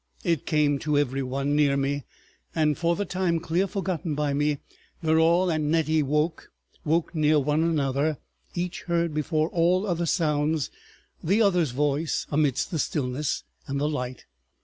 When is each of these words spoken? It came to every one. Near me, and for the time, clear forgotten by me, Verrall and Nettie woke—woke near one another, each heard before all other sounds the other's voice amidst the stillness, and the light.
It 0.23 0.47
came 0.47 0.79
to 0.79 0.97
every 0.97 1.21
one. 1.21 1.55
Near 1.55 1.77
me, 1.77 2.05
and 2.55 2.75
for 2.75 2.95
the 2.95 3.05
time, 3.05 3.39
clear 3.39 3.67
forgotten 3.67 4.15
by 4.15 4.33
me, 4.33 4.57
Verrall 5.03 5.51
and 5.51 5.69
Nettie 5.69 6.01
woke—woke 6.01 7.13
near 7.13 7.37
one 7.39 7.61
another, 7.61 8.17
each 8.55 8.81
heard 8.87 9.13
before 9.13 9.49
all 9.51 9.85
other 9.85 10.07
sounds 10.07 10.71
the 11.23 11.43
other's 11.43 11.69
voice 11.69 12.25
amidst 12.31 12.71
the 12.71 12.79
stillness, 12.79 13.43
and 13.67 13.79
the 13.79 13.87
light. 13.87 14.25